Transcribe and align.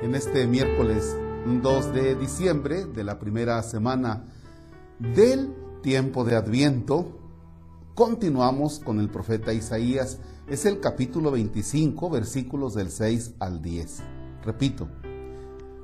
en 0.00 0.14
este 0.14 0.46
miércoles 0.46 1.16
2 1.46 1.92
de 1.92 2.14
diciembre 2.14 2.84
de 2.84 3.04
la 3.04 3.18
primera 3.18 3.62
semana 3.62 4.24
del 4.98 5.54
tiempo 5.82 6.24
de 6.24 6.36
Adviento. 6.36 7.18
Continuamos 7.94 8.78
con 8.78 9.00
el 9.00 9.08
profeta 9.08 9.52
Isaías. 9.52 10.18
Es 10.46 10.66
el 10.66 10.80
capítulo 10.80 11.30
25, 11.32 12.10
versículos 12.10 12.74
del 12.74 12.90
6 12.90 13.34
al 13.40 13.60
10. 13.60 14.02
Repito, 14.44 14.88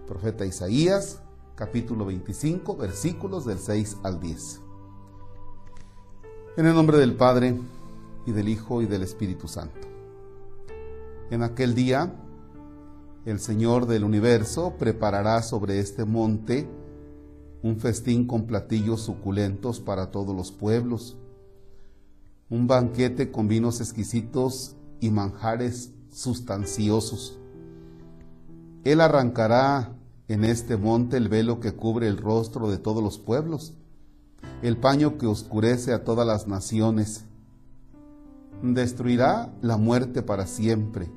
profeta 0.06 0.46
Isaías, 0.46 1.20
capítulo 1.56 2.06
25, 2.06 2.76
versículos 2.76 3.44
del 3.44 3.58
6 3.58 3.98
al 4.04 4.20
10. 4.20 4.60
En 6.56 6.66
el 6.66 6.74
nombre 6.74 6.98
del 6.98 7.14
Padre, 7.14 7.58
y 8.26 8.32
del 8.32 8.48
Hijo, 8.48 8.80
y 8.80 8.86
del 8.86 9.02
Espíritu 9.02 9.48
Santo. 9.48 9.88
En 11.30 11.42
aquel 11.42 11.74
día, 11.74 12.14
el 13.24 13.40
Señor 13.40 13.86
del 13.86 14.04
universo 14.04 14.74
preparará 14.78 15.42
sobre 15.42 15.80
este 15.80 16.04
monte 16.04 16.68
un 17.62 17.78
festín 17.78 18.26
con 18.26 18.46
platillos 18.46 19.00
suculentos 19.00 19.80
para 19.80 20.10
todos 20.10 20.36
los 20.36 20.52
pueblos, 20.52 21.16
un 22.50 22.66
banquete 22.66 23.30
con 23.30 23.48
vinos 23.48 23.80
exquisitos 23.80 24.76
y 25.00 25.10
manjares 25.10 25.92
sustanciosos. 26.10 27.38
Él 28.84 29.00
arrancará 29.00 29.96
en 30.28 30.44
este 30.44 30.76
monte 30.76 31.16
el 31.16 31.30
velo 31.30 31.60
que 31.60 31.72
cubre 31.72 32.08
el 32.08 32.18
rostro 32.18 32.70
de 32.70 32.76
todos 32.76 33.02
los 33.02 33.18
pueblos, 33.18 33.72
el 34.60 34.76
paño 34.76 35.16
que 35.16 35.26
oscurece 35.26 35.94
a 35.94 36.04
todas 36.04 36.26
las 36.26 36.46
naciones. 36.46 37.24
Destruirá 38.62 39.50
la 39.62 39.78
muerte 39.78 40.22
para 40.22 40.46
siempre 40.46 41.10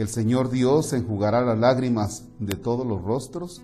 el 0.00 0.08
Señor 0.08 0.50
Dios 0.50 0.92
enjugará 0.92 1.42
las 1.42 1.58
lágrimas 1.58 2.24
de 2.38 2.56
todos 2.56 2.86
los 2.86 3.02
rostros 3.02 3.60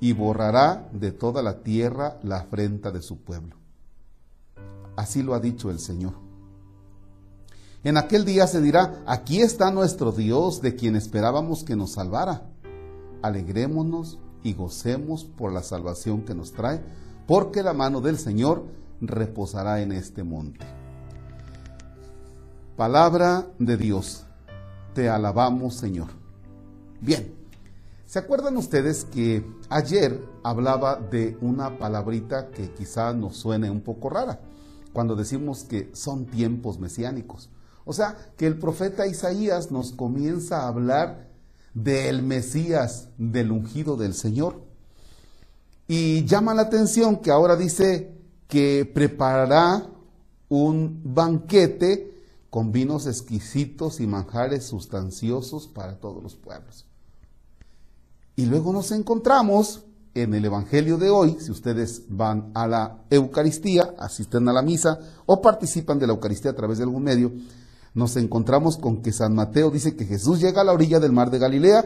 y 0.00 0.14
borrará 0.14 0.88
de 0.92 1.12
toda 1.12 1.42
la 1.42 1.62
tierra 1.62 2.18
la 2.22 2.38
afrenta 2.38 2.90
de 2.90 3.02
su 3.02 3.18
pueblo. 3.18 3.56
Así 4.96 5.22
lo 5.22 5.34
ha 5.34 5.40
dicho 5.40 5.70
el 5.70 5.78
Señor. 5.78 6.14
En 7.84 7.98
aquel 7.98 8.24
día 8.24 8.46
se 8.46 8.60
dirá, 8.60 9.02
aquí 9.06 9.40
está 9.42 9.70
nuestro 9.70 10.12
Dios 10.12 10.62
de 10.62 10.76
quien 10.76 10.96
esperábamos 10.96 11.62
que 11.62 11.76
nos 11.76 11.92
salvara. 11.92 12.42
Alegrémonos 13.20 14.18
y 14.42 14.54
gocemos 14.54 15.24
por 15.24 15.52
la 15.52 15.62
salvación 15.62 16.22
que 16.22 16.34
nos 16.34 16.52
trae, 16.52 16.82
porque 17.26 17.62
la 17.62 17.74
mano 17.74 18.00
del 18.00 18.18
Señor 18.18 18.64
reposará 19.02 19.82
en 19.82 19.92
este 19.92 20.24
monte. 20.24 20.66
Palabra 22.76 23.46
de 23.58 23.76
Dios 23.76 24.24
te 24.94 25.08
alabamos, 25.08 25.74
Señor. 25.74 26.08
Bien, 27.00 27.32
¿se 28.06 28.18
acuerdan 28.18 28.56
ustedes 28.56 29.04
que 29.04 29.44
ayer 29.68 30.20
hablaba 30.42 30.96
de 30.96 31.36
una 31.40 31.78
palabrita 31.78 32.50
que 32.50 32.70
quizá 32.72 33.12
nos 33.12 33.36
suene 33.36 33.70
un 33.70 33.80
poco 33.80 34.10
rara, 34.10 34.40
cuando 34.92 35.16
decimos 35.16 35.64
que 35.64 35.90
son 35.94 36.26
tiempos 36.26 36.78
mesiánicos? 36.78 37.48
O 37.84 37.92
sea, 37.92 38.16
que 38.36 38.46
el 38.46 38.58
profeta 38.58 39.06
Isaías 39.06 39.70
nos 39.70 39.92
comienza 39.92 40.62
a 40.62 40.68
hablar 40.68 41.28
del 41.74 42.22
Mesías, 42.22 43.08
del 43.16 43.52
ungido 43.52 43.96
del 43.96 44.14
Señor. 44.14 44.60
Y 45.88 46.24
llama 46.24 46.54
la 46.54 46.62
atención 46.62 47.16
que 47.16 47.30
ahora 47.30 47.56
dice 47.56 48.14
que 48.46 48.88
preparará 48.92 49.86
un 50.48 51.00
banquete 51.04 52.10
con 52.50 52.72
vinos 52.72 53.06
exquisitos 53.06 54.00
y 54.00 54.06
manjares 54.06 54.66
sustanciosos 54.66 55.68
para 55.68 55.98
todos 55.98 56.22
los 56.22 56.34
pueblos. 56.34 56.86
Y 58.36 58.46
luego 58.46 58.72
nos 58.72 58.90
encontramos 58.90 59.84
en 60.14 60.34
el 60.34 60.44
Evangelio 60.44 60.98
de 60.98 61.08
hoy, 61.08 61.36
si 61.38 61.52
ustedes 61.52 62.02
van 62.08 62.50
a 62.54 62.66
la 62.66 63.04
Eucaristía, 63.10 63.94
asisten 63.98 64.48
a 64.48 64.52
la 64.52 64.62
misa 64.62 64.98
o 65.26 65.40
participan 65.40 65.98
de 66.00 66.08
la 66.08 66.12
Eucaristía 66.12 66.50
a 66.50 66.56
través 66.56 66.78
de 66.78 66.84
algún 66.84 67.04
medio, 67.04 67.32
nos 67.94 68.16
encontramos 68.16 68.76
con 68.76 69.02
que 69.02 69.12
San 69.12 69.34
Mateo 69.34 69.70
dice 69.70 69.96
que 69.96 70.06
Jesús 70.06 70.40
llega 70.40 70.62
a 70.62 70.64
la 70.64 70.72
orilla 70.72 71.00
del 71.00 71.12
mar 71.12 71.30
de 71.30 71.38
Galilea, 71.38 71.84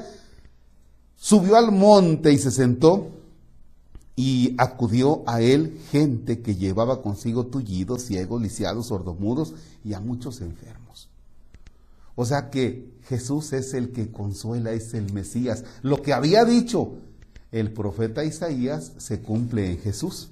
subió 1.17 1.57
al 1.57 1.73
monte 1.73 2.33
y 2.33 2.39
se 2.39 2.51
sentó, 2.51 3.09
y 4.17 4.55
acudió 4.59 5.23
a 5.27 5.41
él 5.41 5.79
gente 5.91 6.41
que 6.41 6.55
llevaba 6.55 7.03
consigo 7.03 7.47
tullidos, 7.47 8.03
ciegos, 8.03 8.41
lisiados, 8.41 8.87
sordomudos 8.87 9.55
y 9.85 9.95
a 9.95 10.01
muchos 10.01 10.41
enfermos. 10.41 11.09
O 12.15 12.25
sea 12.25 12.51
que 12.51 12.93
Jesús 13.09 13.53
es 13.53 13.75
el 13.75 13.91
que 13.91 14.13
consuela, 14.13 14.73
es 14.73 14.95
el 14.95 15.13
Mesías. 15.13 15.65
Lo 15.83 16.01
que 16.01 16.13
había 16.13 16.45
dicho 16.45 16.93
el 17.55 17.73
profeta 17.73 18.25
Isaías 18.25 18.93
se 18.99 19.21
cumple 19.21 19.71
en 19.71 19.79
Jesús. 19.79 20.31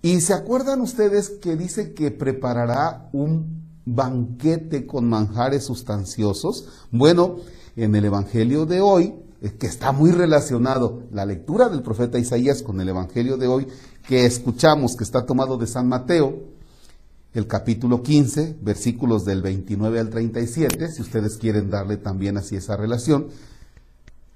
Y 0.00 0.20
se 0.22 0.32
acuerdan 0.32 0.80
ustedes 0.80 1.28
que 1.28 1.56
dice 1.56 1.92
que 1.92 2.10
preparará 2.10 3.10
un 3.12 3.62
banquete 3.84 4.86
con 4.86 5.08
manjares 5.08 5.64
sustanciosos. 5.64 6.68
Bueno, 6.90 7.36
en 7.76 7.94
el 7.94 8.06
Evangelio 8.06 8.64
de 8.64 8.80
hoy 8.80 9.14
que 9.50 9.66
está 9.66 9.90
muy 9.90 10.12
relacionado 10.12 11.02
la 11.10 11.26
lectura 11.26 11.68
del 11.68 11.82
profeta 11.82 12.18
Isaías 12.18 12.62
con 12.62 12.80
el 12.80 12.88
Evangelio 12.88 13.36
de 13.36 13.48
hoy, 13.48 13.66
que 14.06 14.24
escuchamos 14.24 14.94
que 14.96 15.04
está 15.04 15.26
tomado 15.26 15.56
de 15.58 15.66
San 15.66 15.88
Mateo, 15.88 16.44
el 17.34 17.46
capítulo 17.46 18.02
15, 18.02 18.58
versículos 18.60 19.24
del 19.24 19.42
29 19.42 19.98
al 19.98 20.10
37, 20.10 20.92
si 20.92 21.02
ustedes 21.02 21.38
quieren 21.38 21.70
darle 21.70 21.96
también 21.96 22.36
así 22.36 22.56
esa 22.56 22.76
relación. 22.76 23.28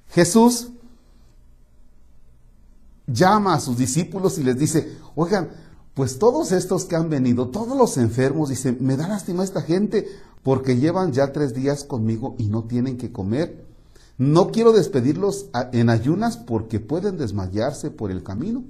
Jesús 0.08 0.70
llama 3.06 3.54
a 3.54 3.60
sus 3.60 3.76
discípulos 3.78 4.38
y 4.38 4.44
les 4.44 4.58
dice, 4.58 4.96
oigan, 5.14 5.50
pues 5.94 6.18
todos 6.18 6.52
estos 6.52 6.84
que 6.84 6.96
han 6.96 7.08
venido, 7.08 7.48
todos 7.48 7.76
los 7.76 7.96
enfermos, 7.96 8.48
dice, 8.48 8.76
me 8.80 8.96
da 8.96 9.08
lástima 9.08 9.44
esta 9.44 9.62
gente 9.62 10.06
porque 10.42 10.76
llevan 10.76 11.12
ya 11.12 11.32
tres 11.32 11.54
días 11.54 11.84
conmigo 11.84 12.34
y 12.38 12.48
no 12.48 12.64
tienen 12.64 12.98
que 12.98 13.12
comer. 13.12 13.65
No 14.18 14.50
quiero 14.50 14.72
despedirlos 14.72 15.46
en 15.72 15.90
ayunas 15.90 16.36
porque 16.36 16.80
pueden 16.80 17.18
desmayarse 17.18 17.90
por 17.90 18.10
el 18.10 18.22
camino. 18.22 18.64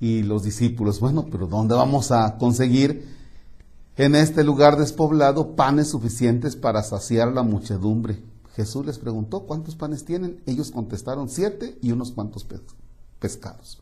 Y 0.00 0.22
los 0.22 0.42
discípulos, 0.42 1.00
bueno, 1.00 1.26
pero 1.30 1.46
¿dónde 1.46 1.74
vamos 1.74 2.10
a 2.10 2.36
conseguir 2.36 3.08
en 3.96 4.14
este 4.14 4.44
lugar 4.44 4.76
despoblado 4.76 5.56
panes 5.56 5.88
suficientes 5.88 6.56
para 6.56 6.82
saciar 6.82 7.32
la 7.32 7.42
muchedumbre? 7.42 8.22
Jesús 8.56 8.84
les 8.84 8.98
preguntó, 8.98 9.44
¿cuántos 9.44 9.76
panes 9.76 10.04
tienen? 10.04 10.42
Ellos 10.46 10.70
contestaron, 10.70 11.28
siete 11.28 11.78
y 11.80 11.92
unos 11.92 12.10
cuantos 12.10 12.46
pescados. 13.20 13.80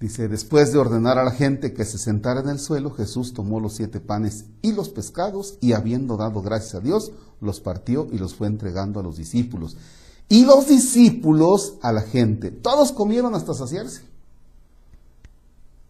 Dice, 0.00 0.28
después 0.28 0.72
de 0.72 0.78
ordenar 0.78 1.18
a 1.18 1.24
la 1.24 1.30
gente 1.30 1.72
que 1.72 1.86
se 1.86 1.96
sentara 1.96 2.40
en 2.40 2.50
el 2.50 2.58
suelo, 2.58 2.90
Jesús 2.90 3.32
tomó 3.32 3.60
los 3.60 3.72
siete 3.74 3.98
panes 3.98 4.44
y 4.60 4.72
los 4.72 4.90
pescados 4.90 5.56
y 5.62 5.72
habiendo 5.72 6.18
dado 6.18 6.42
gracias 6.42 6.74
a 6.74 6.80
Dios, 6.80 7.12
los 7.40 7.60
partió 7.60 8.06
y 8.12 8.18
los 8.18 8.34
fue 8.34 8.46
entregando 8.46 9.00
a 9.00 9.02
los 9.02 9.16
discípulos. 9.16 9.76
Y 10.28 10.44
los 10.44 10.68
discípulos 10.68 11.76
a 11.80 11.92
la 11.92 12.02
gente. 12.02 12.50
Todos 12.50 12.92
comieron 12.92 13.34
hasta 13.34 13.54
saciarse. 13.54 14.02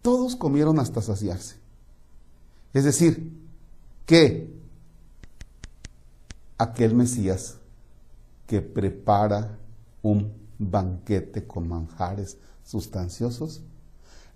Todos 0.01 0.37
comieron 0.37 0.79
hasta 0.79 1.01
saciarse. 1.01 1.55
Es 2.73 2.85
decir, 2.85 3.29
que 4.05 4.53
aquel 6.57 6.95
Mesías 6.95 7.55
que 8.45 8.61
prepara 8.61 9.57
un 10.01 10.31
banquete 10.57 11.45
con 11.45 11.67
manjares 11.67 12.37
sustanciosos, 12.63 13.61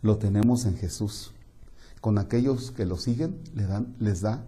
lo 0.02 0.18
tenemos 0.18 0.66
en 0.66 0.78
Jesús. 0.78 1.32
Con 2.00 2.18
aquellos 2.18 2.72
que 2.72 2.86
lo 2.86 2.98
siguen 2.98 3.40
le 3.54 3.66
dan, 3.66 3.96
les 4.00 4.22
da 4.22 4.44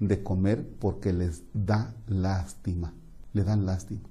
de 0.00 0.22
comer 0.22 0.66
porque 0.80 1.12
les 1.12 1.42
da 1.54 1.94
lástima, 2.08 2.92
le 3.32 3.44
dan 3.44 3.64
lástima. 3.66 4.02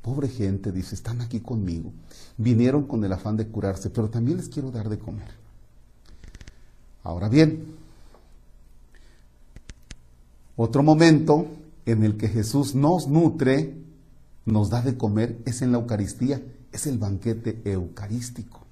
Pobre 0.00 0.28
gente, 0.28 0.72
dice, 0.72 0.94
están 0.94 1.20
aquí 1.20 1.40
conmigo. 1.40 1.92
Vinieron 2.38 2.86
con 2.86 3.04
el 3.04 3.12
afán 3.12 3.36
de 3.36 3.48
curarse, 3.48 3.90
pero 3.90 4.08
también 4.08 4.38
les 4.38 4.48
quiero 4.48 4.70
dar 4.70 4.88
de 4.88 4.98
comer. 4.98 5.28
Ahora 7.02 7.28
bien, 7.28 7.74
otro 10.56 10.82
momento 10.82 11.46
en 11.84 12.04
el 12.04 12.16
que 12.16 12.28
Jesús 12.28 12.74
nos 12.74 13.06
nutre, 13.08 13.76
nos 14.46 14.70
da 14.70 14.80
de 14.82 14.96
comer, 14.96 15.38
es 15.44 15.62
en 15.62 15.72
la 15.72 15.78
Eucaristía, 15.78 16.42
es 16.72 16.86
el 16.86 16.98
banquete 16.98 17.60
eucarístico. 17.64 18.67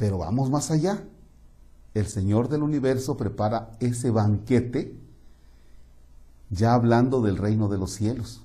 Pero 0.00 0.16
vamos 0.16 0.48
más 0.48 0.70
allá. 0.70 1.04
El 1.92 2.06
Señor 2.06 2.48
del 2.48 2.62
universo 2.62 3.18
prepara 3.18 3.72
ese 3.80 4.10
banquete 4.10 4.96
ya 6.48 6.72
hablando 6.72 7.20
del 7.20 7.36
reino 7.36 7.68
de 7.68 7.76
los 7.76 7.90
cielos. 7.90 8.40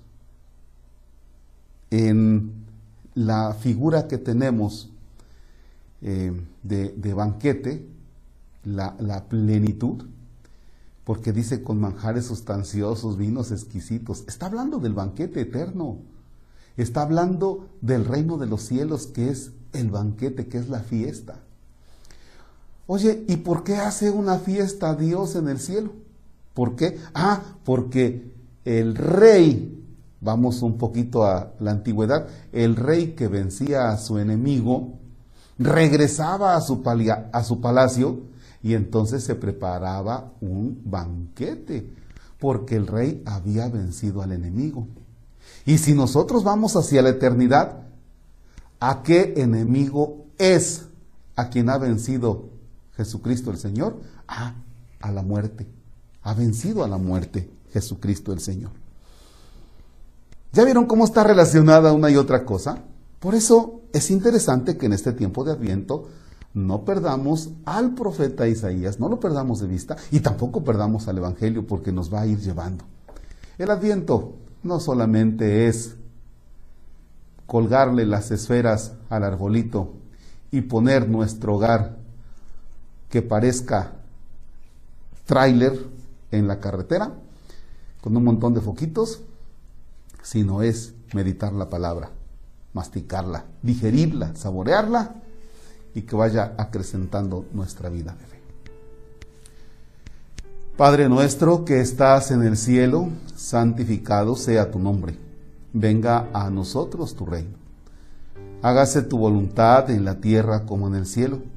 En 1.91 2.51
la 3.13 3.53
figura 3.53 4.09
que 4.09 4.17
tenemos 4.17 4.89
eh, 6.01 6.33
de, 6.61 7.13
banquete, 7.13 7.87
la, 8.65 8.97
la 8.99 9.23
plenitud, 9.29 10.03
porque 11.05 11.31
dice 11.31 11.63
con 11.63 11.79
manjares 11.79 12.25
sustanciosos, 12.25 13.17
vinos 13.17 13.53
exquisitos. 13.53 14.25
Está 14.27 14.47
hablando 14.47 14.79
del 14.79 14.91
banquete 14.93 15.39
eterno. 15.39 15.99
Está 16.75 17.03
hablando 17.03 17.69
del 17.79 18.03
reino 18.03 18.37
de 18.37 18.47
los 18.47 18.63
cielos, 18.63 19.07
que 19.07 19.29
es 19.29 19.53
el 19.71 19.89
banquete, 19.89 20.47
que 20.47 20.57
es 20.57 20.67
la 20.67 20.81
fiesta. 20.81 21.44
Oye, 22.87 23.23
¿y 23.27 23.37
por 23.37 23.63
qué 23.63 23.77
hace 23.77 24.11
una 24.11 24.37
fiesta 24.37 24.95
Dios 24.95 25.35
en 25.35 25.49
el 25.49 25.59
cielo? 25.59 25.91
¿Por 26.53 26.75
qué? 26.75 26.99
Ah, 27.13 27.41
porque 27.63 28.31
el 28.63 28.95
rey, 28.95 29.83
vamos 30.21 30.61
un 30.61 30.77
poquito 30.77 31.23
a 31.23 31.53
la 31.59 31.71
antigüedad, 31.71 32.27
el 32.51 32.75
rey 32.75 33.13
que 33.13 33.27
vencía 33.27 33.89
a 33.89 33.97
su 33.97 34.19
enemigo, 34.19 34.93
regresaba 35.57 36.55
a 36.55 36.61
su, 36.61 36.83
a 37.31 37.43
su 37.43 37.59
palacio 37.59 38.19
y 38.61 38.73
entonces 38.73 39.23
se 39.23 39.35
preparaba 39.35 40.31
un 40.41 40.81
banquete, 40.85 41.89
porque 42.39 42.75
el 42.75 42.85
rey 42.85 43.23
había 43.25 43.67
vencido 43.67 44.21
al 44.21 44.31
enemigo. 44.31 44.87
Y 45.65 45.79
si 45.79 45.93
nosotros 45.93 46.43
vamos 46.43 46.75
hacia 46.75 47.01
la 47.01 47.09
eternidad, 47.09 47.79
¿a 48.79 49.01
qué 49.01 49.33
enemigo 49.37 50.25
es 50.37 50.85
a 51.35 51.49
quien 51.49 51.69
ha 51.69 51.77
vencido 51.77 52.54
Jesucristo 52.97 53.51
el 53.51 53.57
Señor? 53.57 53.99
Ah, 54.27 54.55
a 55.01 55.11
la 55.11 55.21
muerte. 55.21 55.67
Ha 56.23 56.33
vencido 56.33 56.83
a 56.83 56.87
la 56.87 56.97
muerte 56.97 57.49
Jesucristo 57.71 58.33
el 58.33 58.39
Señor. 58.39 58.71
¿Ya 60.53 60.63
vieron 60.63 60.85
cómo 60.85 61.05
está 61.05 61.23
relacionada 61.23 61.93
una 61.93 62.09
y 62.09 62.15
otra 62.15 62.45
cosa? 62.45 62.77
Por 63.19 63.35
eso 63.35 63.81
es 63.93 64.09
interesante 64.09 64.77
que 64.77 64.85
en 64.85 64.93
este 64.93 65.11
tiempo 65.11 65.43
de 65.43 65.51
Adviento 65.51 66.07
no 66.53 66.85
perdamos 66.85 67.49
al 67.65 67.93
profeta 67.93 68.47
Isaías, 68.47 68.99
no 68.99 69.09
lo 69.09 69.19
perdamos 69.19 69.59
de 69.59 69.67
vista 69.67 69.97
y 70.11 70.21
tampoco 70.21 70.63
perdamos 70.63 71.09
al 71.09 71.17
Evangelio 71.17 71.67
porque 71.67 71.91
nos 71.91 72.13
va 72.13 72.21
a 72.21 72.27
ir 72.27 72.39
llevando. 72.39 72.85
El 73.57 73.71
adviento 73.71 74.35
no 74.63 74.79
solamente 74.79 75.67
es 75.67 75.95
colgarle 77.45 78.05
las 78.05 78.31
esferas 78.31 78.93
al 79.09 79.23
arbolito 79.25 79.93
y 80.51 80.61
poner 80.61 81.09
nuestro 81.09 81.55
hogar 81.55 81.97
que 83.15 83.21
parezca 83.21 83.93
tráiler 85.23 85.87
en 86.31 86.49
la 86.49 86.59
carretera 86.59 87.13
con 88.01 88.17
un 88.17 88.25
montón 88.25 88.53
de 88.53 88.59
foquitos, 88.59 89.21
sino 90.21 90.61
es 90.61 90.93
meditar 91.13 91.53
la 91.53 91.69
palabra, 91.69 92.09
masticarla, 92.73 93.45
digerirla, 93.61 94.35
saborearla 94.35 95.15
y 95.93 96.01
que 96.01 96.13
vaya 96.13 96.55
acrecentando 96.57 97.45
nuestra 97.53 97.87
vida 97.87 98.13
de 98.19 98.25
fe. 98.25 98.39
Padre 100.75 101.07
nuestro 101.07 101.63
que 101.63 101.79
estás 101.79 102.31
en 102.31 102.43
el 102.43 102.57
cielo, 102.57 103.07
santificado 103.33 104.35
sea 104.35 104.71
tu 104.71 104.79
nombre. 104.79 105.17
Venga 105.71 106.27
a 106.33 106.49
nosotros 106.49 107.15
tu 107.15 107.25
reino. 107.25 107.55
Hágase 108.61 109.03
tu 109.03 109.17
voluntad 109.17 109.89
en 109.89 110.03
la 110.03 110.15
tierra 110.15 110.65
como 110.65 110.87
en 110.87 110.95
el 110.95 111.05
cielo. 111.05 111.54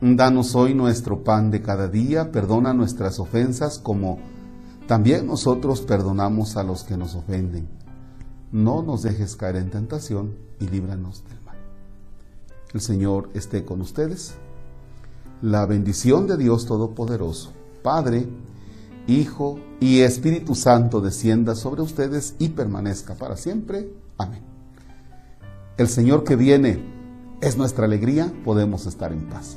Danos 0.00 0.54
hoy 0.54 0.74
nuestro 0.74 1.24
pan 1.24 1.50
de 1.50 1.62
cada 1.62 1.88
día, 1.88 2.30
perdona 2.30 2.74
nuestras 2.74 3.18
ofensas 3.18 3.78
como 3.78 4.18
también 4.86 5.26
nosotros 5.26 5.80
perdonamos 5.80 6.56
a 6.56 6.62
los 6.62 6.84
que 6.84 6.96
nos 6.96 7.14
ofenden. 7.14 7.68
No 8.52 8.82
nos 8.82 9.02
dejes 9.02 9.36
caer 9.36 9.56
en 9.56 9.70
tentación 9.70 10.36
y 10.60 10.68
líbranos 10.68 11.24
del 11.24 11.36
el 12.76 12.82
Señor 12.82 13.30
esté 13.32 13.64
con 13.64 13.80
ustedes. 13.80 14.34
La 15.40 15.64
bendición 15.64 16.26
de 16.26 16.36
Dios 16.36 16.66
Todopoderoso, 16.66 17.52
Padre, 17.82 18.28
Hijo 19.06 19.58
y 19.80 20.00
Espíritu 20.00 20.54
Santo 20.54 21.00
descienda 21.00 21.54
sobre 21.54 21.80
ustedes 21.80 22.34
y 22.38 22.50
permanezca 22.50 23.14
para 23.14 23.36
siempre. 23.36 23.90
Amén. 24.18 24.42
El 25.78 25.88
Señor 25.88 26.22
que 26.24 26.36
viene 26.36 26.84
es 27.40 27.56
nuestra 27.56 27.86
alegría, 27.86 28.30
podemos 28.44 28.84
estar 28.84 29.10
en 29.10 29.28
paz. 29.28 29.56